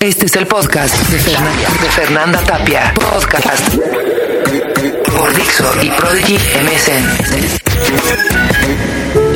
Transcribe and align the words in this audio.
Este 0.00 0.26
es 0.26 0.36
el 0.36 0.46
podcast 0.46 0.94
de 1.10 1.18
Fernanda, 1.18 1.68
de 1.82 1.90
Fernanda 1.90 2.40
Tapia. 2.42 2.94
Podcast 2.94 3.74
por 5.04 5.34
Dixo 5.34 5.64
y 5.82 5.90
Prodigy 5.90 6.38
MSN. 6.62 7.04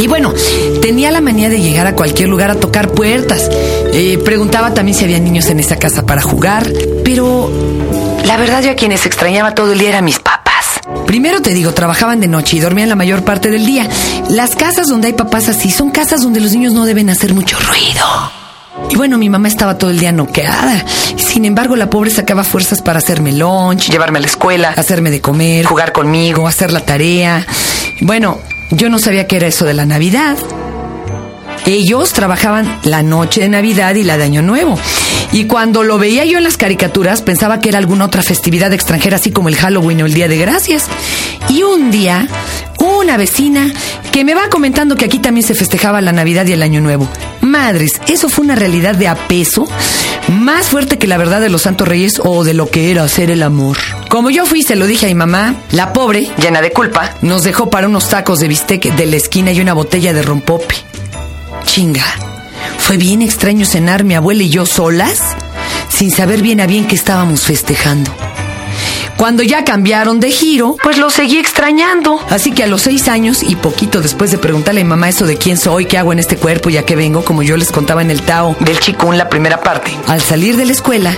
Y 0.00 0.06
bueno, 0.06 0.32
tenía 0.80 1.10
la 1.10 1.20
manía 1.20 1.48
de 1.48 1.60
llegar 1.60 1.88
a 1.88 1.96
cualquier 1.96 2.28
lugar 2.28 2.50
a 2.50 2.54
tocar 2.54 2.92
puertas. 2.92 3.50
Eh, 3.92 4.18
preguntaba 4.24 4.72
también 4.72 4.96
si 4.96 5.02
había 5.04 5.18
niños 5.18 5.46
en 5.50 5.58
esa 5.58 5.76
casa 5.76 6.06
para 6.06 6.22
jugar, 6.22 6.70
pero 7.04 7.50
la 8.24 8.36
verdad 8.36 8.62
yo 8.62 8.70
a 8.70 8.74
quienes 8.74 9.04
extrañaba 9.04 9.56
todo 9.56 9.72
el 9.72 9.80
día 9.80 9.88
eran 9.88 10.04
mis 10.04 10.20
papás. 10.20 10.80
Primero 11.06 11.42
te 11.42 11.54
digo, 11.54 11.74
trabajaban 11.74 12.20
de 12.20 12.28
noche 12.28 12.56
y 12.56 12.60
dormían 12.60 12.88
la 12.88 12.94
mayor 12.96 13.24
parte 13.24 13.50
del 13.50 13.66
día. 13.66 13.88
Las 14.30 14.54
casas 14.54 14.88
donde 14.88 15.08
hay 15.08 15.14
papás 15.14 15.48
así 15.48 15.72
son 15.72 15.90
casas 15.90 16.22
donde 16.22 16.40
los 16.40 16.52
niños 16.52 16.72
no 16.72 16.84
deben 16.84 17.10
hacer 17.10 17.34
mucho 17.34 17.58
ruido. 17.58 18.42
Y 18.90 18.96
bueno, 18.96 19.18
mi 19.18 19.28
mamá 19.28 19.48
estaba 19.48 19.78
todo 19.78 19.90
el 19.90 19.98
día 19.98 20.12
noqueada. 20.12 20.84
Sin 21.16 21.44
embargo, 21.44 21.76
la 21.76 21.90
pobre 21.90 22.10
sacaba 22.10 22.44
fuerzas 22.44 22.82
para 22.82 22.98
hacerme 22.98 23.32
lunch, 23.32 23.90
llevarme 23.90 24.18
a 24.18 24.22
la 24.22 24.26
escuela, 24.26 24.70
hacerme 24.76 25.10
de 25.10 25.20
comer, 25.20 25.64
jugar 25.64 25.92
conmigo, 25.92 26.46
hacer 26.46 26.72
la 26.72 26.80
tarea. 26.80 27.46
Bueno, 28.00 28.38
yo 28.70 28.88
no 28.88 28.98
sabía 28.98 29.26
qué 29.26 29.36
era 29.36 29.46
eso 29.46 29.64
de 29.64 29.74
la 29.74 29.86
Navidad. 29.86 30.36
Ellos 31.66 32.12
trabajaban 32.12 32.80
la 32.82 33.02
noche 33.02 33.40
de 33.42 33.48
Navidad 33.48 33.94
y 33.94 34.04
la 34.04 34.16
de 34.16 34.24
Año 34.24 34.42
Nuevo. 34.42 34.76
Y 35.32 35.44
cuando 35.46 35.82
lo 35.82 35.98
veía 35.98 36.24
yo 36.26 36.38
en 36.38 36.44
las 36.44 36.58
caricaturas, 36.58 37.22
pensaba 37.22 37.58
que 37.58 37.70
era 37.70 37.78
alguna 37.78 38.04
otra 38.04 38.22
festividad 38.22 38.72
extranjera, 38.72 39.16
así 39.16 39.30
como 39.30 39.48
el 39.48 39.56
Halloween 39.56 40.02
o 40.02 40.06
el 40.06 40.12
Día 40.12 40.28
de 40.28 40.36
Gracias. 40.36 40.86
Y 41.48 41.62
un 41.62 41.90
día, 41.90 42.28
una 42.78 43.16
vecina 43.16 43.72
que 44.12 44.24
me 44.24 44.34
va 44.34 44.50
comentando 44.50 44.94
que 44.94 45.06
aquí 45.06 45.18
también 45.18 45.46
se 45.46 45.54
festejaba 45.54 46.02
la 46.02 46.12
Navidad 46.12 46.46
y 46.46 46.52
el 46.52 46.62
Año 46.62 46.82
Nuevo. 46.82 47.08
Madres, 47.40 48.00
eso 48.08 48.28
fue 48.28 48.44
una 48.44 48.56
realidad 48.56 48.94
de 48.94 49.08
apeso 49.08 49.66
más 50.28 50.68
fuerte 50.68 50.98
que 50.98 51.06
la 51.06 51.16
verdad 51.16 51.40
de 51.40 51.48
los 51.48 51.62
Santos 51.62 51.88
Reyes 51.88 52.20
o 52.22 52.44
de 52.44 52.54
lo 52.54 52.68
que 52.68 52.90
era 52.90 53.02
hacer 53.02 53.30
el 53.30 53.42
amor. 53.42 53.78
Como 54.08 54.30
yo 54.30 54.46
fui, 54.46 54.62
se 54.62 54.76
lo 54.76 54.86
dije 54.86 55.06
a 55.06 55.08
mi 55.08 55.14
mamá, 55.14 55.56
la 55.70 55.92
pobre, 55.92 56.30
llena 56.38 56.60
de 56.60 56.72
culpa, 56.72 57.14
nos 57.22 57.42
dejó 57.42 57.70
para 57.70 57.88
unos 57.88 58.08
tacos 58.08 58.38
de 58.40 58.48
bistec 58.48 58.94
de 58.94 59.06
la 59.06 59.16
esquina 59.16 59.52
y 59.52 59.60
una 59.60 59.72
botella 59.72 60.12
de 60.12 60.22
rompope. 60.22 60.76
Chinga. 61.64 62.31
Fue 62.82 62.96
bien 62.96 63.22
extraño 63.22 63.64
cenar 63.64 64.02
mi 64.02 64.14
abuela 64.14 64.42
y 64.42 64.50
yo 64.50 64.66
solas, 64.66 65.22
sin 65.88 66.10
saber 66.10 66.42
bien 66.42 66.60
a 66.60 66.66
bien 66.66 66.86
que 66.86 66.96
estábamos 66.96 67.42
festejando. 67.42 68.10
Cuando 69.16 69.44
ya 69.44 69.64
cambiaron 69.64 70.18
de 70.18 70.32
giro, 70.32 70.76
pues 70.82 70.98
lo 70.98 71.08
seguí 71.08 71.38
extrañando. 71.38 72.18
Así 72.28 72.50
que 72.50 72.64
a 72.64 72.66
los 72.66 72.82
seis 72.82 73.06
años 73.06 73.44
y 73.44 73.54
poquito 73.54 74.00
después 74.00 74.32
de 74.32 74.38
preguntarle 74.38 74.80
a 74.80 74.84
mi 74.84 74.90
mamá 74.90 75.08
eso 75.08 75.26
de 75.26 75.38
quién 75.38 75.58
soy, 75.58 75.86
qué 75.86 75.96
hago 75.96 76.12
en 76.12 76.18
este 76.18 76.36
cuerpo 76.36 76.70
y 76.70 76.76
a 76.76 76.84
qué 76.84 76.96
vengo, 76.96 77.24
como 77.24 77.44
yo 77.44 77.56
les 77.56 77.70
contaba 77.70 78.02
en 78.02 78.10
el 78.10 78.22
Tao 78.22 78.56
del 78.58 78.80
Chicún 78.80 79.16
la 79.16 79.28
primera 79.28 79.60
parte, 79.60 79.96
al 80.08 80.20
salir 80.20 80.56
de 80.56 80.66
la 80.66 80.72
escuela, 80.72 81.16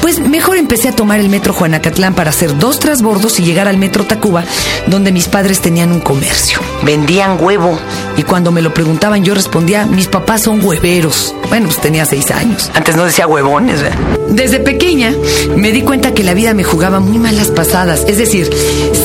pues 0.00 0.20
mejor 0.20 0.56
empecé 0.56 0.88
a 0.88 0.96
tomar 0.96 1.20
el 1.20 1.28
metro 1.28 1.52
Juanacatlán 1.52 2.14
para 2.14 2.30
hacer 2.30 2.58
dos 2.58 2.78
trasbordos 2.78 3.38
y 3.40 3.44
llegar 3.44 3.68
al 3.68 3.76
metro 3.78 4.04
Tacuba, 4.04 4.44
donde 4.86 5.12
mis 5.12 5.28
padres 5.28 5.60
tenían 5.60 5.92
un 5.92 6.00
comercio. 6.00 6.60
Vendían 6.82 7.36
huevo. 7.42 7.78
Y 8.16 8.22
cuando 8.22 8.52
me 8.52 8.62
lo 8.62 8.72
preguntaban, 8.72 9.24
yo 9.24 9.34
respondía: 9.34 9.86
Mis 9.86 10.06
papás 10.08 10.42
son 10.42 10.64
hueveros. 10.64 11.34
Bueno, 11.48 11.66
pues 11.66 11.80
tenía 11.80 12.04
seis 12.04 12.30
años. 12.30 12.70
Antes 12.74 12.96
no 12.96 13.04
decía 13.04 13.26
huevones, 13.26 13.82
¿verdad? 13.82 13.98
Desde 14.28 14.60
pequeña 14.60 15.12
me 15.56 15.72
di 15.72 15.82
cuenta 15.82 16.12
que 16.14 16.24
la 16.24 16.34
vida 16.34 16.54
me 16.54 16.64
jugaba 16.64 17.00
muy 17.00 17.18
malas 17.18 17.48
pasadas. 17.48 18.04
Es 18.06 18.18
decir, 18.18 18.50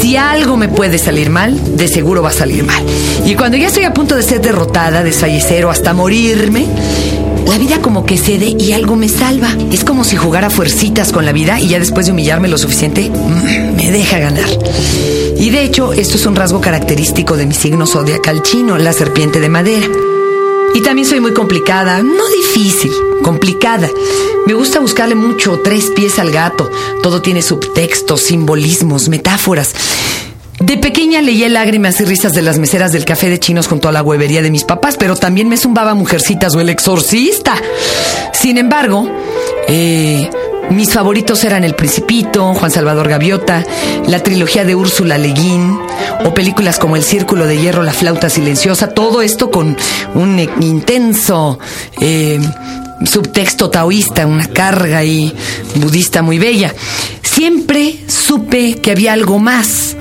si 0.02 0.16
algo 0.18 0.58
me 0.58 0.68
puede 0.68 0.98
salir 0.98 1.30
mal, 1.30 1.78
de 1.78 1.88
seguro 1.88 2.22
va 2.22 2.30
a 2.30 2.34
salir 2.34 2.64
mal. 2.64 2.84
Y 3.26 3.36
cuando 3.36 3.58
ya 3.58 3.68
estoy 3.68 3.84
a 3.84 3.94
punto 3.94 4.16
de 4.16 4.24
ser 4.24 4.42
derrotada, 4.42 5.04
desfallecer 5.04 5.66
o 5.66 5.70
hasta 5.70 5.94
morirme, 5.94 6.68
la 7.48 7.58
vida 7.58 7.82
que 8.06 8.18
cede 8.18 8.56
y 8.58 8.74
algo 8.74 8.96
me 8.96 9.10
salva. 9.10 9.56
Es 9.72 9.84
como 9.84 10.04
si 10.04 10.16
jugara 10.16 10.50
fuercitas 10.50 11.12
con 11.12 11.26
la 11.26 11.32
vida 11.32 11.60
y 11.60 11.70
ya 11.70 11.80
después 11.80 12.06
de 12.06 12.12
humillarme 12.12 12.48
lo 12.48 12.58
suficiente, 12.58 13.10
mm, 13.10 13.76
me 13.76 13.92
deja 13.92 14.20
ganar. 14.20 14.50
Y 15.38 15.50
de 15.50 15.64
hecho, 15.64 15.94
esto 15.94 16.18
es 16.18 16.26
un 16.26 16.36
rasgo 16.36 16.62
característico 16.62 17.38
de 17.38 17.46
mi 17.46 17.54
signo 17.54 17.88
zodiacal 17.88 18.44
chino, 18.44 18.78
la 18.78 18.94
serpiente 18.94 19.40
de 19.40 19.50
madera. 19.50 19.88
Y 20.74 20.82
también 20.82 21.08
soy 21.08 21.20
muy 21.20 21.34
complicada, 21.34 22.02
no 22.04 22.28
difícil, 22.30 22.92
complicada. 23.24 23.90
Me 24.46 24.54
gusta 24.54 24.80
buscarle 24.80 25.16
mucho 25.16 25.62
tres 25.64 25.92
pies 25.96 26.20
al 26.20 26.32
gato. 26.32 26.70
Todo 27.02 27.22
tiene 27.22 27.42
subtextos, 27.42 28.22
simbolismos, 28.22 29.10
metáforas. 29.10 29.74
De 30.70 30.78
pequeña 30.78 31.20
leía 31.24 31.50
lágrimas 31.50 32.00
y 32.00 32.06
risas 32.06 32.34
de 32.34 32.44
las 32.44 32.60
meseras 32.60 32.92
del 32.92 33.04
café 33.04 33.28
de 33.28 33.40
chinos 33.40 33.66
junto 33.66 33.90
a 33.90 33.92
la 33.92 34.04
huevería 34.04 34.44
de 34.44 34.52
mis 34.52 34.66
papás, 34.66 34.98
pero 35.00 35.16
también 35.16 35.50
me 35.50 35.58
zumbaba 35.58 35.96
Mujercitas 35.96 36.54
o 36.54 36.62
El 36.62 36.70
Exorcista. 36.70 37.56
Sin 38.34 38.56
embargo, 38.60 39.10
eh, 39.68 40.30
mis 40.70 40.94
favoritos 40.94 41.44
eran 41.44 41.64
El 41.64 41.74
Principito, 41.74 42.54
Juan 42.54 42.70
Salvador 42.70 43.10
Gaviota, 43.10 43.66
la 44.06 44.22
trilogía 44.22 44.64
de 44.64 44.76
Úrsula 44.76 45.18
Leguín, 45.18 45.76
o 46.24 46.36
películas 46.36 46.78
como 46.78 46.96
El 46.96 47.04
Círculo 47.04 47.48
de 47.48 47.58
Hierro, 47.58 47.82
La 47.82 47.92
Flauta 47.92 48.30
Silenciosa, 48.30 48.90
todo 48.90 49.24
esto 49.24 49.50
con 49.50 49.76
un 50.14 50.40
intenso 50.60 51.58
eh, 52.00 52.40
subtexto 53.06 53.72
taoísta, 53.72 54.28
una 54.28 54.46
carga 54.46 55.04
y 55.04 55.34
budista 55.78 56.22
muy 56.22 56.38
bella. 56.38 56.76
Siempre 57.24 57.98
supe 58.06 58.76
que 58.76 58.92
había 58.92 59.14
algo 59.14 59.40
más 59.40 59.96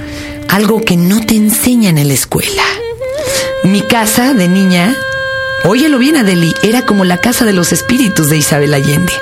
algo 0.49 0.83
que 0.83 0.97
no 0.97 1.25
te 1.25 1.37
enseñan 1.37 1.99
en 1.99 2.09
la 2.09 2.15
escuela. 2.15 2.63
Mi 3.65 3.83
casa 3.83 4.35
de 4.35 4.49
niña, 4.49 4.97
óyelo 5.65 5.99
bien 5.99 6.17
Adeli, 6.17 6.55
era 6.63 6.87
como 6.87 7.05
la 7.05 7.19
casa 7.19 7.45
de 7.45 7.53
los 7.53 7.73
espíritus 7.73 8.31
de 8.31 8.39
Isabel 8.39 8.75
Allende. 8.75 9.13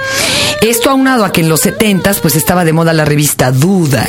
Esto 0.62 0.90
aunado 0.90 1.24
a 1.24 1.32
que 1.32 1.42
en 1.42 1.48
los 1.48 1.60
setentas 1.60 2.20
pues 2.20 2.34
estaba 2.34 2.64
de 2.64 2.72
moda 2.72 2.92
la 2.92 3.04
revista 3.04 3.52
Duda 3.52 4.06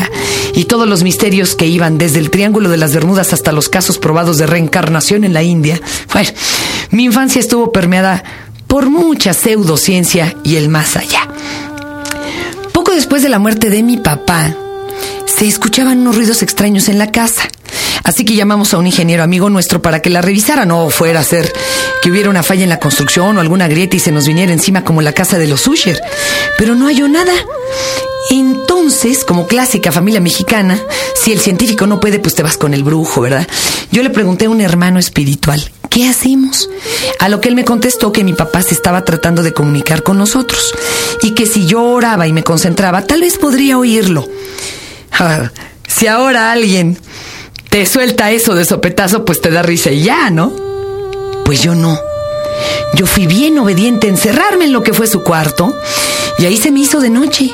y 0.54 0.66
todos 0.66 0.88
los 0.88 1.04
misterios 1.04 1.56
que 1.56 1.68
iban 1.68 1.98
desde 1.98 2.20
el 2.20 2.30
Triángulo 2.30 2.70
de 2.70 2.78
las 2.78 2.94
Bermudas 2.94 3.34
hasta 3.34 3.52
los 3.52 3.70
casos 3.70 3.98
probados 3.98 4.38
de 4.38 4.48
reencarnación 4.48 5.24
en 5.24 5.34
la 5.34 5.44
India. 5.44 5.80
Bueno, 6.14 6.30
mi 6.92 7.04
infancia 7.04 7.40
estuvo 7.40 7.72
permeada 7.72 8.24
por 8.68 8.90
mucha 8.90 9.34
pseudociencia 9.34 10.36
y 10.44 10.56
el 10.56 10.70
más 10.70 10.96
allá. 10.98 11.28
Poco 12.74 12.92
después 12.92 13.24
de 13.24 13.30
la 13.30 13.40
muerte 13.40 13.70
de 13.70 13.84
mi 13.84 13.98
papá, 13.98 14.56
se 15.38 15.48
escuchaban 15.48 16.00
unos 16.00 16.16
ruidos 16.16 16.42
extraños 16.42 16.90
en 16.90 16.98
la 16.98 17.12
casa. 17.12 17.44
Así 18.04 18.26
que 18.26 18.36
llamamos 18.36 18.74
a 18.74 18.80
un 18.80 18.88
ingeniero 18.88 19.22
amigo 19.22 19.52
nuestro 19.52 19.82
para 19.84 20.02
que 20.02 20.10
la 20.10 20.22
revisara, 20.22 20.66
no 20.66 20.90
fuera 20.90 21.20
a 21.20 21.24
ser 21.24 21.54
que 22.02 22.10
hubiera 22.10 22.32
una 22.32 22.42
falla 22.42 22.64
en 22.64 22.70
la 22.70 22.80
construcción 22.80 23.38
o 23.38 23.42
alguna 23.42 23.68
grieta 23.68 23.96
y 23.96 24.00
se 24.00 24.12
nos 24.12 24.26
viniera 24.26 24.52
encima 24.52 24.84
como 24.84 25.04
la 25.04 25.14
casa 25.14 25.38
de 25.38 25.46
los 25.46 25.68
Usher. 25.68 26.02
Pero 26.58 26.74
no 26.74 26.88
halló 26.88 27.08
nada. 27.08 27.34
Entonces, 28.32 29.24
como 29.24 29.46
clásica 29.46 29.92
familia 29.92 30.22
mexicana, 30.22 30.80
si 31.16 31.32
el 31.32 31.40
científico 31.40 31.86
no 31.86 32.00
puede, 32.00 32.18
pues 32.18 32.34
te 32.34 32.42
vas 32.42 32.58
con 32.58 32.74
el 32.74 32.84
brujo, 32.84 33.22
¿verdad? 33.22 33.48
Yo 33.92 34.02
le 34.02 34.10
pregunté 34.10 34.46
a 34.46 34.50
un 34.50 34.60
hermano 34.60 34.98
espiritual, 34.98 35.72
¿qué 35.90 36.08
hacemos? 36.08 36.68
A 37.20 37.30
lo 37.30 37.42
que 37.42 37.50
él 37.50 37.56
me 37.56 37.64
contestó 37.64 38.12
que 38.12 38.24
mi 38.24 38.34
papá 38.34 38.64
se 38.64 38.74
estaba 38.74 39.06
tratando 39.06 39.44
de 39.44 39.54
comunicar 39.54 40.02
con 40.02 40.18
nosotros 40.18 40.74
y 41.22 41.36
que 41.36 41.46
si 41.46 41.68
yo 41.68 41.84
oraba 41.84 42.28
y 42.28 42.34
me 42.34 42.44
concentraba, 42.44 43.04
tal 43.04 43.22
vez 43.22 43.38
podría 43.38 43.78
oírlo. 43.78 44.28
si 45.88 46.08
ahora 46.08 46.52
alguien 46.52 46.98
te 47.70 47.86
suelta 47.86 48.32
eso 48.32 48.56
de 48.56 48.66
sopetazo, 48.66 49.26
pues 49.26 49.42
te 49.42 49.50
da 49.50 49.62
risa 49.62 49.92
y 49.92 50.04
ya, 50.04 50.30
¿no? 50.30 50.52
Pues 51.46 51.62
yo 51.62 51.76
no. 51.76 51.98
Yo 52.96 53.06
fui 53.06 53.28
bien 53.28 53.60
obediente 53.60 54.08
a 54.08 54.10
encerrarme 54.10 54.66
en 54.66 54.74
lo 54.74 54.84
que 54.84 54.94
fue 54.94 55.08
su 55.08 55.22
cuarto 55.24 55.74
y 56.40 56.46
ahí 56.46 56.58
se 56.58 56.72
me 56.72 56.80
hizo 56.80 57.00
de 57.00 57.10
noche. 57.10 57.52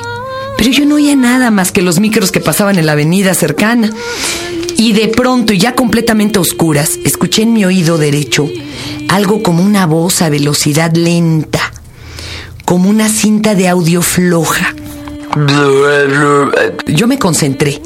Pero 0.56 0.70
yo 0.70 0.86
no 0.86 0.94
oía 0.96 1.16
nada 1.16 1.50
más 1.50 1.72
que 1.72 1.82
los 1.82 1.98
micros 1.98 2.30
que 2.30 2.40
pasaban 2.40 2.78
en 2.78 2.86
la 2.86 2.92
avenida 2.92 3.34
cercana. 3.34 3.90
Y 4.76 4.92
de 4.92 5.08
pronto, 5.08 5.52
y 5.52 5.58
ya 5.58 5.74
completamente 5.74 6.38
oscuras, 6.38 6.98
escuché 7.04 7.42
en 7.42 7.52
mi 7.52 7.64
oído 7.64 7.98
derecho 7.98 8.48
algo 9.08 9.42
como 9.42 9.62
una 9.62 9.86
voz 9.86 10.22
a 10.22 10.28
velocidad 10.28 10.92
lenta, 10.94 11.72
como 12.64 12.88
una 12.88 13.08
cinta 13.08 13.54
de 13.54 13.68
audio 13.68 14.02
floja. 14.02 14.74
Yo 16.86 17.06
me 17.06 17.18
concentré, 17.18 17.80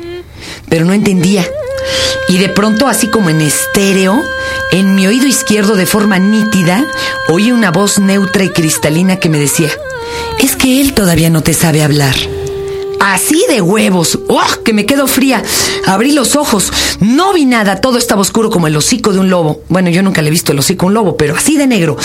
pero 0.69 0.85
no 0.85 0.93
entendía. 0.93 1.47
Y 2.29 2.39
de 2.39 2.49
pronto, 2.49 2.87
así 2.87 3.09
como 3.09 3.31
en 3.31 3.41
estéreo, 3.41 4.23
en 4.73 4.95
mi 4.95 5.07
oído 5.07 5.27
izquierdo 5.27 5.77
de 5.77 5.87
forma 5.87 6.19
nítida, 6.19 6.85
oí 7.29 7.51
una 7.51 7.71
voz 7.71 7.99
neutra 7.99 8.45
y 8.45 8.51
cristalina 8.51 9.17
que 9.17 9.31
me 9.31 9.39
decía, 9.39 9.71
es 10.39 10.57
que 10.57 10.81
él 10.81 10.93
todavía 10.93 11.31
no 11.31 11.43
te 11.43 11.55
sabe 11.55 11.83
hablar. 11.83 12.15
Así 13.01 13.45
de 13.49 13.61
huevos. 13.61 14.19
¡Oh! 14.29 14.63
Que 14.65 14.73
me 14.73 14.87
quedo 14.87 15.07
fría. 15.07 15.43
Abrí 15.87 16.13
los 16.13 16.37
ojos. 16.37 16.73
No 17.01 17.33
vi 17.33 17.45
nada. 17.45 17.81
Todo 17.81 17.99
estaba 17.99 18.21
oscuro 18.21 18.51
como 18.51 18.67
el 18.67 18.77
hocico 18.77 19.13
de 19.13 19.21
un 19.21 19.31
lobo. 19.31 19.63
Bueno, 19.69 19.91
yo 19.91 20.03
nunca 20.03 20.23
le 20.23 20.29
he 20.29 20.33
visto 20.33 20.53
el 20.53 20.59
hocico 20.59 20.87
a 20.87 20.89
un 20.89 20.95
lobo, 20.95 21.17
pero 21.17 21.37
así 21.37 21.57
de 21.57 21.67
negro. 21.67 21.97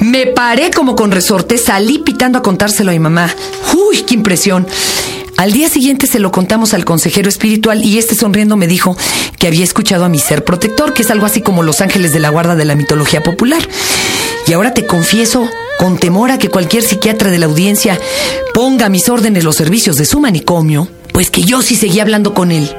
Me 0.00 0.26
paré 0.26 0.70
como 0.70 0.96
con 0.96 1.10
resorte. 1.10 1.58
Salí 1.58 1.98
pitando 1.98 2.38
a 2.38 2.42
contárselo 2.42 2.90
a 2.90 2.94
mi 2.94 3.00
mamá. 3.00 3.30
¡Uy, 3.74 4.02
qué 4.02 4.14
impresión! 4.14 4.66
Al 5.40 5.52
día 5.52 5.70
siguiente 5.70 6.06
se 6.06 6.18
lo 6.18 6.30
contamos 6.32 6.74
al 6.74 6.84
consejero 6.84 7.30
espiritual 7.30 7.82
y 7.82 7.96
este 7.96 8.14
sonriendo 8.14 8.58
me 8.58 8.66
dijo 8.66 8.94
que 9.38 9.46
había 9.46 9.64
escuchado 9.64 10.04
a 10.04 10.10
mi 10.10 10.18
ser 10.18 10.44
protector, 10.44 10.92
que 10.92 11.00
es 11.00 11.10
algo 11.10 11.24
así 11.24 11.40
como 11.40 11.62
los 11.62 11.80
ángeles 11.80 12.12
de 12.12 12.20
la 12.20 12.28
guarda 12.28 12.56
de 12.56 12.66
la 12.66 12.74
mitología 12.74 13.22
popular. 13.22 13.66
Y 14.46 14.52
ahora 14.52 14.74
te 14.74 14.84
confieso, 14.84 15.48
con 15.80 15.96
temor 15.96 16.30
a 16.30 16.36
que 16.36 16.50
cualquier 16.50 16.82
psiquiatra 16.82 17.30
de 17.30 17.38
la 17.38 17.46
audiencia 17.46 17.98
ponga 18.52 18.84
a 18.84 18.88
mis 18.90 19.08
órdenes 19.08 19.44
los 19.44 19.56
servicios 19.56 19.96
de 19.96 20.04
su 20.04 20.20
manicomio, 20.20 20.86
pues 21.10 21.30
que 21.30 21.40
yo 21.40 21.62
sí 21.62 21.74
seguía 21.74 22.02
hablando 22.02 22.34
con 22.34 22.52
él. 22.52 22.70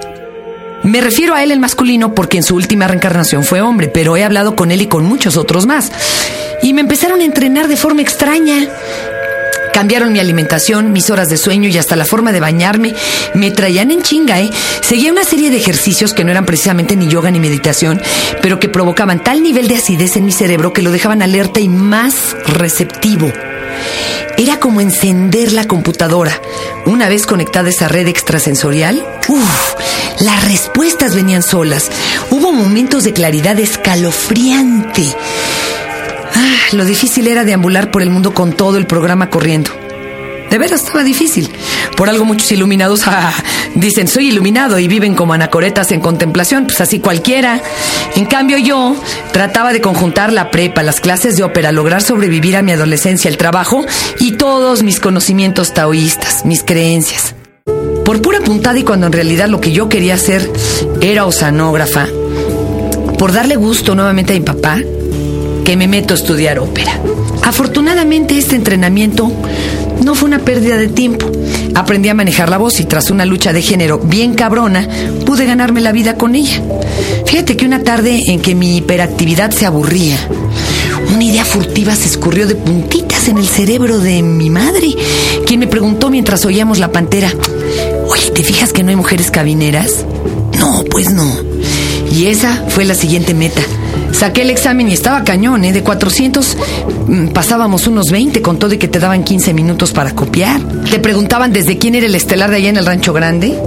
Me 0.84 1.02
refiero 1.02 1.34
a 1.34 1.42
él 1.42 1.50
en 1.50 1.60
masculino 1.60 2.14
porque 2.14 2.38
en 2.38 2.44
su 2.44 2.56
última 2.56 2.88
reencarnación 2.88 3.44
fue 3.44 3.60
hombre, 3.60 3.88
pero 3.88 4.18
he 4.18 4.24
hablado 4.24 4.56
con 4.56 4.70
él 4.70 4.84
y 4.84 4.86
con 4.86 5.04
muchos 5.04 5.36
otros 5.36 5.66
más. 5.66 5.92
Y 6.62 6.74
me 6.74 6.82
empezaron 6.82 7.22
a 7.22 7.26
entrenar 7.26 7.68
de 7.68 7.76
forma 7.76 8.04
extraña. 8.04 8.70
Cambiaron 9.74 10.12
mi 10.12 10.20
alimentación, 10.20 10.92
mis 10.92 11.10
horas 11.10 11.30
de 11.30 11.38
sueño 11.38 11.70
y 11.70 11.78
hasta 11.78 11.96
la 11.96 12.06
forma 12.06 12.32
de 12.32 12.40
bañarme. 12.40 12.94
Me 13.34 13.52
traían 13.52 13.92
en 13.92 14.02
chinga, 14.02 14.40
¿eh? 14.40 14.50
Seguía 14.82 15.12
una 15.12 15.24
serie 15.24 15.50
de 15.50 15.58
ejercicios 15.58 16.14
que 16.14 16.24
no 16.24 16.32
eran 16.32 16.46
precisamente 16.46 16.96
ni 16.96 17.08
yoga 17.08 17.32
ni 17.32 17.40
meditación, 17.40 18.02
pero 18.42 18.60
que 18.60 18.70
provocaban 18.70 19.24
tal 19.24 19.42
nivel 19.42 19.68
de 19.68 19.76
acidez 19.76 20.18
en 20.18 20.26
mi 20.26 20.32
cerebro 20.32 20.74
que 20.74 20.82
lo 20.82 20.92
dejaban 20.92 21.22
alerta 21.22 21.60
y 21.60 21.70
más 21.70 22.36
receptivo. 22.46 23.32
Era 24.38 24.60
como 24.60 24.82
encender 24.82 25.52
la 25.54 25.66
computadora. 25.66 26.40
Una 26.86 27.10
vez 27.10 27.26
conectada 27.26 27.70
esa 27.70 27.88
red 27.88 28.08
extrasensorial, 28.08 29.06
uff, 29.28 29.74
las 30.20 30.46
respuestas 30.46 31.16
venían 31.16 31.44
solas. 31.44 31.90
Hubo 32.30 32.52
momentos 32.52 33.04
de 33.04 33.14
claridad 33.14 33.60
escalofriante. 33.60 35.16
Lo 36.74 36.86
difícil 36.86 37.28
era 37.28 37.44
deambular 37.44 37.92
por 37.92 38.02
el 38.02 38.10
mundo 38.10 38.34
con 38.34 38.54
todo 38.54 38.78
el 38.78 38.88
programa 38.88 39.30
corriendo. 39.30 39.72
De 40.50 40.58
veras 40.58 40.84
estaba 40.84 41.04
difícil. 41.04 41.50
Por 41.98 42.10
algo 42.10 42.24
muchos 42.24 42.50
iluminados 42.52 43.04
ah, 43.08 43.34
dicen 43.76 44.08
soy 44.08 44.30
iluminado 44.30 44.80
y 44.80 44.88
viven 44.88 45.14
como 45.14 45.34
anacoretas 45.34 45.92
en 45.92 46.00
contemplación, 46.00 46.66
pues 46.66 46.80
así 46.80 47.00
cualquiera. 47.00 47.62
En 48.16 48.26
cambio 48.26 48.58
yo 48.58 48.96
trataba 49.34 49.74
de 49.74 49.82
conjuntar 49.82 50.32
la 50.32 50.50
prepa, 50.50 50.82
las 50.82 51.02
clases 51.02 51.36
de 51.36 51.44
ópera, 51.44 51.74
lograr 51.74 52.02
sobrevivir 52.02 52.56
a 52.56 52.62
mi 52.62 52.72
adolescencia, 52.72 53.30
el 53.30 53.38
trabajo 53.38 53.86
y 54.20 54.34
todos 54.34 54.82
mis 54.82 55.02
conocimientos 55.02 55.74
taoístas, 55.74 56.46
mis 56.46 56.64
creencias. 56.64 57.36
Por 58.06 58.22
pura 58.22 58.40
puntada 58.40 58.80
y 58.80 58.84
cuando 58.84 59.08
en 59.08 59.14
realidad 59.14 59.50
lo 59.50 59.60
que 59.60 59.74
yo 59.74 59.90
quería 59.90 60.16
hacer 60.16 60.50
era 61.02 61.26
osanógrafa, 61.26 62.08
por 63.18 63.34
darle 63.34 63.56
gusto 63.56 63.94
nuevamente 63.94 64.34
a 64.34 64.40
mi 64.40 64.46
papá, 64.46 64.80
que 65.64 65.76
me 65.78 65.88
meto 65.88 66.14
a 66.14 66.18
estudiar 66.18 66.60
ópera. 66.60 67.00
Afortunadamente 67.44 68.38
este 68.38 68.56
entrenamiento 68.56 69.32
no 70.04 70.16
fue 70.16 70.28
una 70.28 70.40
pérdida 70.40 70.78
de 70.78 70.88
tiempo. 70.88 71.30
Aprendí 71.76 72.10
a 72.10 72.14
manejar 72.14 72.50
la 72.50 72.58
voz 72.58 72.80
y 72.80 72.86
tras 72.86 73.12
una 73.12 73.26
lucha 73.26 73.54
de 73.54 73.62
género 73.62 74.00
bien 74.00 74.34
cabrona, 74.34 74.88
pude 75.26 75.46
ganarme 75.46 75.82
la 75.82 75.92
vida 75.92 76.16
con 76.16 76.36
ella. 76.36 76.62
Fíjate 77.26 77.56
que 77.56 77.66
una 77.66 77.84
tarde 77.84 78.24
en 78.28 78.42
que 78.42 78.56
mi 78.56 78.78
hiperactividad 78.78 79.52
se 79.52 79.66
aburría, 79.66 80.18
una 81.14 81.24
idea 81.24 81.46
furtiva 81.46 81.96
se 81.96 82.08
escurrió 82.08 82.48
de 82.48 82.56
puntitas 82.56 83.28
en 83.28 83.38
el 83.38 83.48
cerebro 83.48 84.00
de 84.00 84.22
mi 84.22 84.50
madre, 84.50 84.96
quien 85.46 85.60
me 85.60 85.68
preguntó 85.68 86.10
mientras 86.10 86.46
oíamos 86.46 86.80
la 86.80 86.92
pantera, 86.92 87.32
oye, 88.08 88.32
¿te 88.32 88.44
fijas 88.44 88.74
que 88.74 88.84
no 88.84 88.90
hay 88.90 88.96
mujeres 88.96 89.32
cabineras? 89.32 90.06
No, 90.58 90.84
pues 90.90 91.12
no. 91.12 91.51
Y 92.12 92.28
esa 92.28 92.66
fue 92.70 92.86
la 92.86 92.94
siguiente 92.94 93.34
meta 93.34 93.62
Saqué 94.12 94.42
el 94.42 94.50
examen 94.50 94.90
y 94.90 94.94
estaba 94.94 95.24
cañón, 95.24 95.64
¿eh? 95.64 95.74
De 95.74 95.84
400 95.84 96.58
mm, 97.08 97.28
pasábamos 97.30 97.88
unos 97.88 98.12
20 98.12 98.42
con 98.42 98.60
todo 98.60 98.74
y 98.74 98.78
que 98.78 98.88
te 98.88 99.00
daban 99.00 99.24
15 99.24 99.54
minutos 99.54 99.92
para 99.92 100.14
copiar. 100.14 100.62
Te 100.90 101.00
preguntaban 101.00 101.54
desde 101.54 101.78
quién 101.78 101.96
era 101.96 102.06
el 102.06 102.16
estelar 102.16 102.50
de 102.50 102.58
allá 102.58 102.70
en 102.70 102.78
el 102.78 102.86
Rancho 102.86 103.14
Grande 103.14 103.58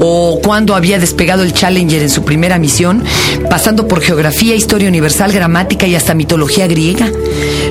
o 0.00 0.40
cuándo 0.42 0.74
había 0.74 0.98
despegado 0.98 1.42
el 1.42 1.52
Challenger 1.52 2.02
en 2.02 2.10
su 2.10 2.24
primera 2.24 2.58
misión, 2.58 3.04
pasando 3.50 3.86
por 3.86 4.00
geografía, 4.00 4.54
historia 4.54 4.88
universal, 4.88 5.32
gramática 5.32 5.86
y 5.86 5.94
hasta 5.94 6.14
mitología 6.14 6.66
griega. 6.66 7.10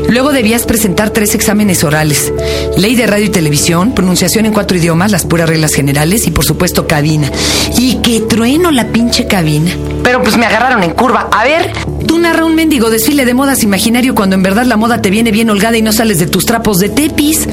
Luego 0.09 0.31
debías 0.31 0.65
presentar 0.65 1.11
tres 1.11 1.35
exámenes 1.35 1.83
orales. 1.83 2.33
Ley 2.77 2.95
de 2.95 3.05
radio 3.05 3.25
y 3.25 3.29
televisión, 3.29 3.93
pronunciación 3.93 4.45
en 4.45 4.53
cuatro 4.53 4.75
idiomas, 4.75 5.11
las 5.11 5.25
puras 5.25 5.47
reglas 5.47 5.73
generales 5.73 6.25
y 6.25 6.31
por 6.31 6.43
supuesto 6.43 6.87
cabina. 6.87 7.31
Y 7.77 7.97
qué 7.97 8.21
trueno 8.21 8.71
la 8.71 8.87
pinche 8.87 9.27
cabina. 9.27 9.71
Pero 10.03 10.23
pues 10.23 10.35
me 10.35 10.47
agarraron 10.47 10.81
en 10.81 10.91
curva. 10.91 11.29
A 11.31 11.43
ver, 11.43 11.71
tú 12.07 12.17
narra 12.17 12.43
un 12.43 12.55
mendigo 12.55 12.89
desfile 12.89 13.23
de 13.23 13.35
modas 13.35 13.61
imaginario 13.61 14.15
cuando 14.15 14.35
en 14.35 14.41
verdad 14.41 14.65
la 14.65 14.77
moda 14.77 14.99
te 14.99 15.11
viene 15.11 15.31
bien 15.31 15.51
holgada 15.51 15.77
y 15.77 15.83
no 15.83 15.93
sales 15.93 16.17
de 16.17 16.25
tus 16.25 16.45
trapos 16.45 16.79
de 16.79 16.89
tepis. 16.89 17.47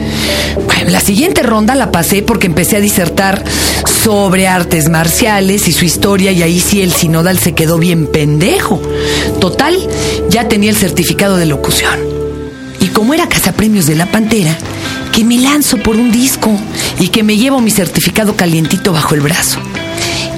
Bueno, 0.64 0.90
la 0.90 1.00
siguiente 1.00 1.42
ronda 1.42 1.74
la 1.74 1.92
pasé 1.92 2.22
porque 2.22 2.46
empecé 2.46 2.76
a 2.76 2.80
disertar 2.80 3.44
sobre 4.02 4.48
artes 4.48 4.88
marciales 4.88 5.68
y 5.68 5.72
su 5.72 5.84
historia 5.84 6.32
y 6.32 6.42
ahí 6.42 6.58
sí 6.58 6.80
el 6.80 6.92
sinodal 6.92 7.38
se 7.38 7.52
quedó 7.52 7.76
bien 7.76 8.06
pendejo. 8.06 8.80
Total, 9.40 9.76
ya 10.30 10.48
tenía 10.48 10.70
el 10.70 10.76
certificado 10.76 11.36
de 11.36 11.44
locución. 11.44 12.25
Y 12.80 12.88
como 12.88 13.14
era 13.14 13.28
cazapremios 13.28 13.86
de 13.86 13.94
la 13.94 14.06
Pantera, 14.06 14.56
que 15.12 15.24
me 15.24 15.38
lanzo 15.38 15.78
por 15.78 15.96
un 15.96 16.12
disco 16.12 16.50
y 17.00 17.08
que 17.08 17.22
me 17.22 17.36
llevo 17.36 17.60
mi 17.60 17.70
certificado 17.70 18.36
calientito 18.36 18.92
bajo 18.92 19.14
el 19.14 19.20
brazo. 19.20 19.60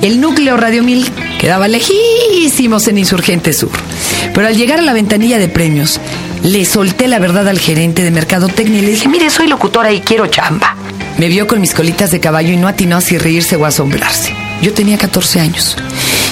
El 0.02 0.20
núcleo 0.20 0.56
Radio 0.56 0.82
1000 0.85 1.11
quedaba 1.40 1.67
lejísimos 1.67 2.87
en 2.87 2.99
Insurgente 2.99 3.52
Sur. 3.52 3.70
Pero 4.32 4.46
al 4.46 4.56
llegar 4.56 4.79
a 4.79 4.82
la 4.82 4.93
ventanilla 4.93 5.38
de 5.38 5.49
premios, 5.49 6.00
le 6.44 6.64
solté 6.64 7.08
la 7.08 7.19
verdad 7.19 7.49
al 7.49 7.58
gerente 7.58 8.05
de 8.05 8.12
Mercadotecnia 8.12 8.79
y 8.79 8.82
le 8.82 8.90
dije, 8.93 9.08
mire, 9.08 9.31
soy 9.31 9.49
locutora 9.49 9.93
y 9.93 10.00
quiero 10.00 10.29
chamba. 10.29 10.76
Me 11.19 11.29
vio 11.29 11.49
con 11.49 11.61
mis 11.61 11.75
colitas 11.75 12.12
de 12.12 12.20
caballo 12.20 12.52
y 12.52 12.56
no 12.56 12.69
atinó 12.69 13.00
si 13.00 13.19
reírse 13.19 13.56
o 13.56 13.67
asombrarse. 13.67 14.32
Yo 14.62 14.73
tenía 14.73 14.99
14 14.99 15.40
años. 15.40 15.76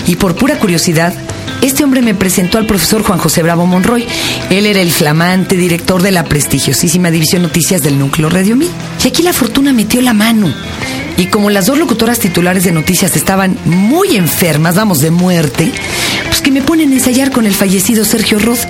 Y 0.07 0.17
por 0.17 0.37
pura 0.37 0.59
curiosidad, 0.59 1.13
este 1.63 1.83
hombre 1.83 2.03
me 2.03 2.15
presentó 2.15 2.59
al 2.59 2.67
profesor 2.67 3.03
Juan 3.03 3.19
José 3.19 3.43
Bravo 3.43 3.67
Monroy. 3.67 4.07
Él 4.51 4.67
era 4.67 4.81
el 4.81 4.93
flamante 4.93 5.57
director 5.57 6.03
de 6.03 6.13
la 6.13 6.25
prestigiosísima 6.25 7.11
división 7.11 7.43
Noticias 7.43 7.83
del 7.83 7.99
Núcleo 7.99 8.29
Radio 8.29 8.57
1000. 8.57 8.71
Y 9.05 9.09
aquí 9.09 9.23
la 9.23 9.33
fortuna 9.33 9.73
metió 9.73 10.01
la 10.01 10.13
mano. 10.13 10.53
Y 11.17 11.27
como 11.27 11.51
las 11.51 11.67
dos 11.67 11.79
locutoras 11.79 12.19
titulares 12.19 12.65
de 12.65 12.73
noticias 12.73 13.17
estaban 13.17 13.57
muy 13.65 14.17
enfermas, 14.17 14.77
vamos, 14.77 15.01
de 15.01 15.11
muerte, 15.11 15.73
pues 16.27 16.43
que 16.43 16.51
me 16.51 16.63
ponen 16.63 16.93
a 16.93 16.95
ensayar 16.95 17.31
con 17.31 17.47
el 17.47 17.55
fallecido 17.55 18.05
Sergio 18.05 18.39
Roth. 18.39 18.67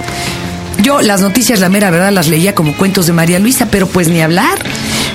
Yo 0.82 1.02
las 1.02 1.20
noticias, 1.20 1.60
la 1.60 1.68
mera 1.68 1.90
verdad, 1.90 2.12
las 2.12 2.28
leía 2.28 2.54
como 2.54 2.76
cuentos 2.76 3.06
de 3.06 3.12
María 3.12 3.38
Luisa, 3.40 3.66
pero 3.70 3.88
pues 3.88 4.08
ni 4.08 4.20
hablar. 4.20 4.58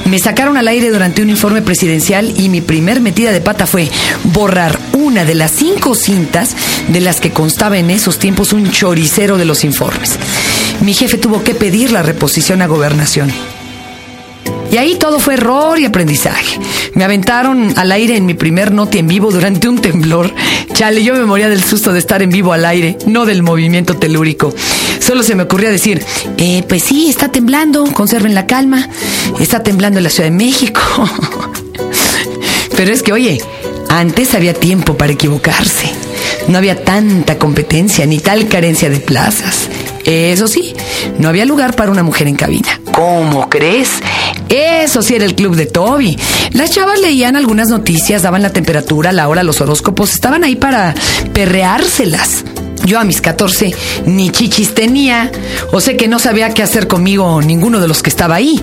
Me 0.05 0.19
sacaron 0.19 0.57
al 0.57 0.67
aire 0.67 0.89
durante 0.89 1.21
un 1.21 1.29
informe 1.29 1.61
presidencial 1.61 2.33
y 2.37 2.49
mi 2.49 2.61
primer 2.61 3.01
metida 3.01 3.31
de 3.31 3.41
pata 3.41 3.65
fue 3.65 3.89
borrar 4.23 4.77
una 4.93 5.25
de 5.25 5.35
las 5.35 5.51
cinco 5.51 5.95
cintas 5.95 6.55
de 6.87 7.01
las 7.01 7.21
que 7.21 7.31
constaba 7.31 7.77
en 7.77 7.89
esos 7.89 8.17
tiempos 8.17 8.53
un 8.53 8.69
choricero 8.71 9.37
de 9.37 9.45
los 9.45 9.63
informes. 9.63 10.17
Mi 10.81 10.93
jefe 10.93 11.17
tuvo 11.17 11.43
que 11.43 11.53
pedir 11.53 11.91
la 11.91 12.01
reposición 12.01 12.61
a 12.61 12.67
gobernación. 12.67 13.31
Y 14.71 14.77
ahí 14.77 14.95
todo 14.95 15.19
fue 15.19 15.33
error 15.33 15.77
y 15.79 15.85
aprendizaje. 15.85 16.57
Me 16.93 17.03
aventaron 17.03 17.77
al 17.77 17.91
aire 17.91 18.15
en 18.15 18.25
mi 18.25 18.33
primer 18.33 18.71
noti 18.71 18.99
en 18.99 19.07
vivo 19.07 19.29
durante 19.29 19.67
un 19.67 19.79
temblor. 19.79 20.33
Chale, 20.73 21.03
yo 21.03 21.13
me 21.13 21.25
moría 21.25 21.49
del 21.49 21.63
susto 21.63 21.91
de 21.91 21.99
estar 21.99 22.21
en 22.21 22.29
vivo 22.29 22.53
al 22.53 22.65
aire, 22.65 22.97
no 23.05 23.25
del 23.25 23.43
movimiento 23.43 23.97
telúrico. 23.97 24.53
Solo 25.11 25.23
se 25.23 25.35
me 25.35 25.43
ocurría 25.43 25.69
decir, 25.69 26.01
eh, 26.37 26.63
pues 26.69 26.83
sí, 26.83 27.09
está 27.09 27.27
temblando, 27.27 27.83
conserven 27.91 28.33
la 28.33 28.47
calma. 28.47 28.87
Está 29.41 29.61
temblando 29.61 29.97
en 29.97 30.05
la 30.05 30.09
Ciudad 30.09 30.29
de 30.29 30.37
México. 30.37 30.79
Pero 32.77 32.93
es 32.93 33.03
que, 33.03 33.11
oye, 33.11 33.41
antes 33.89 34.33
había 34.35 34.53
tiempo 34.53 34.95
para 34.95 35.11
equivocarse. 35.11 35.91
No 36.47 36.57
había 36.57 36.85
tanta 36.85 37.37
competencia 37.37 38.05
ni 38.05 38.19
tal 38.19 38.47
carencia 38.47 38.89
de 38.89 39.01
plazas. 39.01 39.67
Eso 40.05 40.47
sí, 40.47 40.73
no 41.19 41.27
había 41.27 41.43
lugar 41.43 41.75
para 41.75 41.91
una 41.91 42.03
mujer 42.03 42.29
en 42.29 42.37
cabina. 42.37 42.79
¿Cómo 42.93 43.49
crees? 43.49 43.89
Eso 44.47 45.01
sí 45.01 45.15
era 45.15 45.25
el 45.25 45.35
club 45.35 45.57
de 45.57 45.65
Toby. 45.65 46.17
Las 46.53 46.71
chavas 46.71 47.01
leían 47.01 47.35
algunas 47.35 47.67
noticias, 47.67 48.21
daban 48.21 48.43
la 48.43 48.53
temperatura, 48.53 49.11
la 49.11 49.27
hora, 49.27 49.43
los 49.43 49.59
horóscopos, 49.59 50.13
estaban 50.13 50.45
ahí 50.45 50.55
para 50.55 50.95
perreárselas. 51.33 52.45
Yo 52.85 52.99
a 52.99 53.03
mis 53.03 53.21
14 53.21 53.73
ni 54.05 54.29
chichis 54.31 54.73
tenía, 54.73 55.31
o 55.71 55.79
sé 55.79 55.97
que 55.97 56.07
no 56.07 56.19
sabía 56.19 56.53
qué 56.53 56.63
hacer 56.63 56.87
conmigo 56.87 57.41
ninguno 57.41 57.79
de 57.79 57.87
los 57.87 58.01
que 58.01 58.09
estaba 58.09 58.35
ahí. 58.35 58.59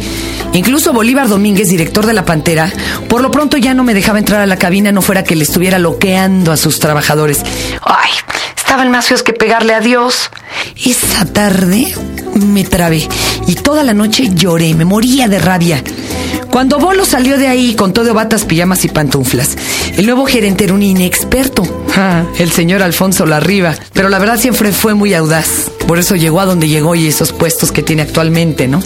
Incluso 0.53 0.93
Bolívar 0.93 1.29
Domínguez, 1.29 1.69
director 1.69 2.07
de 2.07 2.13
La 2.13 2.25
Pantera, 2.25 2.73
por 3.09 3.21
lo 3.21 3.31
pronto 3.31 3.57
ya 3.57 3.75
no 3.75 3.85
me 3.85 3.95
dejaba 3.95 4.19
entrar 4.19 4.41
a 4.41 4.47
la 4.47 4.57
cabina, 4.57 4.93
no 4.93 5.03
fuera 5.03 5.25
que 5.25 5.37
le 5.37 5.45
estuviera 5.45 5.79
loqueando 5.79 6.53
a 6.53 6.57
sus 6.57 6.79
trabajadores. 6.79 7.43
Ay, 7.83 8.11
estaban 8.57 8.91
más 8.91 9.07
feos 9.07 9.23
que 9.23 9.33
pegarle 9.33 9.75
a 9.75 9.81
Dios. 9.81 10.31
Esa 10.85 11.25
tarde 11.25 11.95
me 12.35 12.65
trabé 12.65 13.09
y 13.47 13.55
toda 13.55 13.83
la 13.83 13.95
noche 13.95 14.31
lloré, 14.35 14.75
me 14.75 14.85
moría 14.85 15.29
de 15.29 15.39
rabia. 15.39 15.83
Cuando 16.51 16.79
Bolo 16.79 17.05
salió 17.05 17.39
de 17.39 17.47
ahí 17.47 17.75
con 17.75 17.93
todo 17.93 18.15
batas, 18.15 18.45
pijamas 18.45 18.85
y 18.85 18.89
pantuflas, 18.89 19.57
el 19.97 20.07
nuevo 20.07 20.25
gerente 20.27 20.65
era 20.65 20.75
un 20.75 20.83
inexperto, 20.83 21.63
el 22.39 22.51
señor 22.51 22.83
Alfonso 22.83 23.27
Larriba, 23.27 23.75
pero 23.93 24.09
la 24.09 24.19
verdad 24.19 24.39
siempre 24.39 24.73
fue 24.73 24.95
muy 24.95 25.15
audaz. 25.15 25.71
Por 25.87 25.99
eso 25.99 26.17
llegó 26.17 26.41
a 26.41 26.47
donde 26.47 26.69
llegó 26.69 26.95
y 26.95 27.07
esos 27.07 27.33
puestos 27.33 27.73
que 27.73 27.83
tiene 27.83 28.03
actualmente, 28.03 28.69
¿no? 28.69 28.83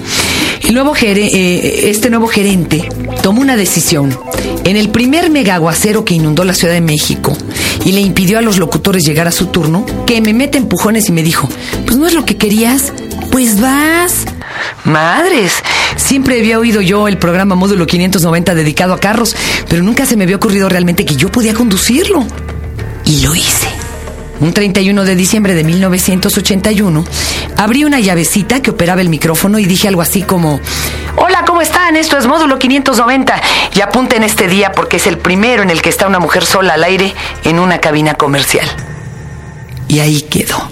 El 0.62 0.74
nuevo 0.74 0.94
eh, 0.96 1.90
este 1.90 2.10
nuevo 2.10 2.26
gerente 2.28 2.88
tomó 3.22 3.40
una 3.40 3.56
decisión. 3.56 4.16
En 4.64 4.76
el 4.76 4.90
primer 4.90 5.30
megaguacero 5.30 6.04
que 6.04 6.14
inundó 6.14 6.44
la 6.44 6.54
Ciudad 6.54 6.74
de 6.74 6.80
México 6.80 7.36
y 7.84 7.92
le 7.92 8.00
impidió 8.00 8.38
a 8.38 8.42
los 8.42 8.58
locutores 8.58 9.04
llegar 9.04 9.28
a 9.28 9.32
su 9.32 9.46
turno, 9.46 9.84
que 10.06 10.20
me 10.20 10.32
mete 10.32 10.58
empujones 10.58 11.08
y 11.08 11.12
me 11.12 11.22
dijo, 11.22 11.48
pues 11.84 11.96
no 11.96 12.06
es 12.06 12.14
lo 12.14 12.24
que 12.24 12.36
querías, 12.36 12.92
Pues 13.30 13.60
vas. 13.60 14.26
Madres, 14.84 15.62
siempre 15.96 16.38
había 16.38 16.58
oído 16.58 16.80
yo 16.80 17.08
el 17.08 17.18
programa 17.18 17.54
Módulo 17.54 17.86
590 17.86 18.54
dedicado 18.54 18.92
a 18.94 19.00
carros, 19.00 19.36
pero 19.68 19.82
nunca 19.82 20.06
se 20.06 20.16
me 20.16 20.24
había 20.24 20.36
ocurrido 20.36 20.68
realmente 20.68 21.04
que 21.04 21.16
yo 21.16 21.30
podía 21.30 21.54
conducirlo. 21.54 22.26
Y 23.04 23.20
lo 23.22 23.34
hice. 23.34 23.68
Un 24.40 24.52
31 24.52 25.04
de 25.04 25.14
diciembre 25.14 25.54
de 25.54 25.62
1981, 25.62 27.04
abrí 27.56 27.84
una 27.84 28.00
llavecita 28.00 28.60
que 28.60 28.72
operaba 28.72 29.00
el 29.00 29.08
micrófono 29.08 29.60
y 29.60 29.66
dije 29.66 29.86
algo 29.86 30.02
así 30.02 30.22
como, 30.22 30.60
Hola, 31.16 31.44
¿cómo 31.46 31.60
están? 31.60 31.94
Esto 31.94 32.16
es 32.16 32.26
Módulo 32.26 32.58
590 32.58 33.40
y 33.76 33.80
apunten 33.82 34.24
este 34.24 34.48
día 34.48 34.72
porque 34.72 34.96
es 34.96 35.06
el 35.06 35.18
primero 35.18 35.62
en 35.62 35.70
el 35.70 35.80
que 35.80 35.90
está 35.90 36.08
una 36.08 36.18
mujer 36.18 36.44
sola 36.44 36.74
al 36.74 36.82
aire 36.82 37.14
en 37.44 37.60
una 37.60 37.78
cabina 37.78 38.14
comercial. 38.14 38.66
Y 39.86 40.00
ahí 40.00 40.22
quedó. 40.22 40.71